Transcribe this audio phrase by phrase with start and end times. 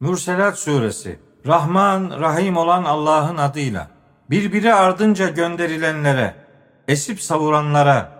[0.00, 3.88] Mürselat Suresi Rahman, Rahim olan Allah'ın adıyla
[4.30, 6.34] birbiri ardınca gönderilenlere,
[6.88, 8.12] esip savuranlara,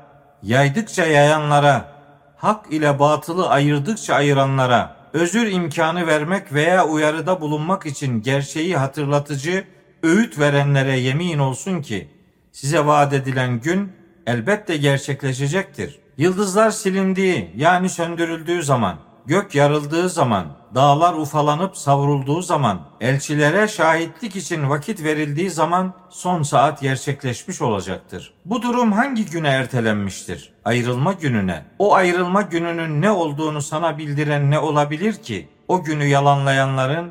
[0.42, 1.92] yaydıkça yayanlara,
[2.36, 9.64] hak ile batılı ayırdıkça ayıranlara, özür imkanı vermek veya uyarıda bulunmak için gerçeği hatırlatıcı,
[10.02, 12.08] öğüt verenlere yemin olsun ki,
[12.52, 13.92] size vaat edilen gün
[14.26, 15.98] elbette gerçekleşecektir.
[16.16, 24.70] Yıldızlar silindiği yani söndürüldüğü zaman, gök yarıldığı zaman, dağlar ufalanıp savrulduğu zaman, elçilere şahitlik için
[24.70, 28.34] vakit verildiği zaman son saat gerçekleşmiş olacaktır.
[28.44, 30.52] Bu durum hangi güne ertelenmiştir?
[30.64, 31.64] Ayrılma gününe.
[31.78, 35.48] O ayrılma gününün ne olduğunu sana bildiren ne olabilir ki?
[35.68, 37.10] O günü yalanlayanların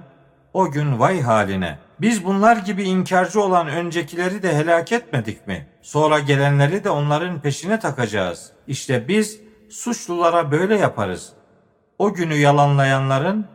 [0.53, 1.79] o gün vay haline.
[2.01, 5.67] Biz bunlar gibi inkarcı olan öncekileri de helak etmedik mi?
[5.81, 8.51] Sonra gelenleri de onların peşine takacağız.
[8.67, 9.39] İşte biz
[9.69, 11.33] suçlulara böyle yaparız.
[11.99, 13.45] O günü yalanlayanların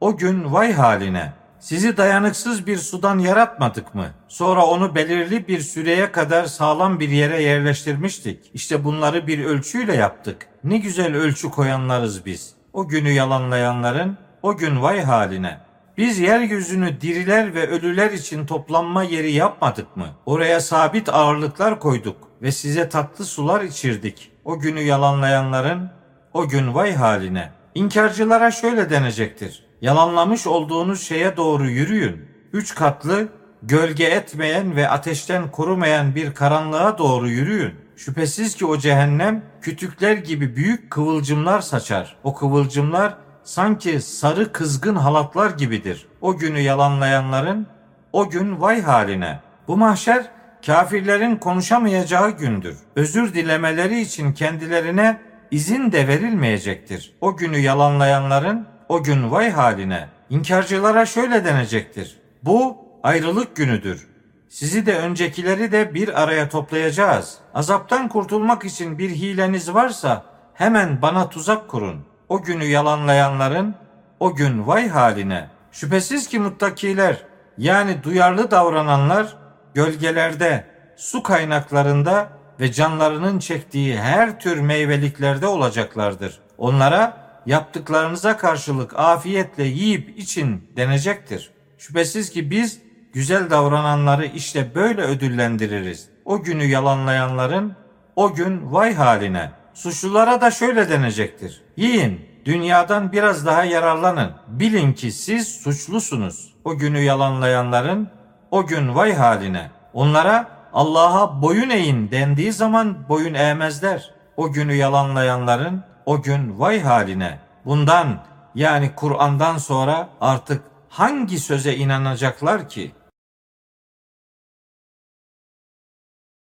[0.00, 1.32] o gün vay haline.
[1.60, 4.06] Sizi dayanıksız bir sudan yaratmadık mı?
[4.28, 8.50] Sonra onu belirli bir süreye kadar sağlam bir yere yerleştirmiştik.
[8.54, 10.48] İşte bunları bir ölçüyle yaptık.
[10.64, 12.54] Ne güzel ölçü koyanlarız biz.
[12.72, 15.58] O günü yalanlayanların o gün vay haline.
[15.96, 20.06] Biz yeryüzünü diriler ve ölüler için toplanma yeri yapmadık mı?
[20.26, 24.32] Oraya sabit ağırlıklar koyduk ve size tatlı sular içirdik.
[24.44, 25.90] O günü yalanlayanların
[26.32, 27.57] o gün vay haline.
[27.78, 29.64] İnkarcılara şöyle denecektir.
[29.80, 32.24] Yalanlamış olduğunuz şeye doğru yürüyün.
[32.52, 33.28] Üç katlı,
[33.62, 37.74] gölge etmeyen ve ateşten korumayan bir karanlığa doğru yürüyün.
[37.96, 42.16] Şüphesiz ki o cehennem kütükler gibi büyük kıvılcımlar saçar.
[42.24, 46.06] O kıvılcımlar sanki sarı kızgın halatlar gibidir.
[46.20, 47.66] O günü yalanlayanların
[48.12, 49.40] o gün vay haline.
[49.68, 50.24] Bu mahşer
[50.66, 52.76] kafirlerin konuşamayacağı gündür.
[52.96, 57.14] Özür dilemeleri için kendilerine izin de verilmeyecektir.
[57.20, 60.08] O günü yalanlayanların o gün vay haline.
[60.30, 62.20] İnkarcılara şöyle denecektir.
[62.42, 64.08] Bu ayrılık günüdür.
[64.48, 67.38] Sizi de öncekileri de bir araya toplayacağız.
[67.54, 72.04] Azaptan kurtulmak için bir hileniz varsa hemen bana tuzak kurun.
[72.28, 73.74] O günü yalanlayanların
[74.20, 75.48] o gün vay haline.
[75.72, 77.16] Şüphesiz ki muttakiler
[77.58, 79.36] yani duyarlı davrananlar
[79.74, 80.64] gölgelerde,
[80.96, 82.28] su kaynaklarında
[82.60, 86.38] ve canlarının çektiği her tür meyveliklerde olacaklardır.
[86.58, 91.50] Onlara yaptıklarınıza karşılık afiyetle yiyip için denecektir.
[91.78, 92.80] Şüphesiz ki biz
[93.12, 96.08] güzel davrananları işte böyle ödüllendiririz.
[96.24, 97.76] O günü yalanlayanların
[98.16, 99.50] o gün vay haline.
[99.74, 101.62] Suçlulara da şöyle denecektir.
[101.76, 104.30] Yiyin, dünyadan biraz daha yararlanın.
[104.48, 106.54] Bilin ki siz suçlusunuz.
[106.64, 108.08] O günü yalanlayanların
[108.50, 109.70] o gün vay haline.
[109.92, 114.10] Onlara Allah'a boyun eğin dendiği zaman boyun eğmezler.
[114.36, 117.38] O günü yalanlayanların o gün vay haline.
[117.64, 118.18] Bundan
[118.54, 122.92] yani Kur'an'dan sonra artık hangi söze inanacaklar ki?